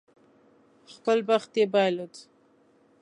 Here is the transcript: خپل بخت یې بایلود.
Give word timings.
خپل 0.93 1.17
بخت 1.29 1.51
یې 1.59 1.65
بایلود. 1.73 2.13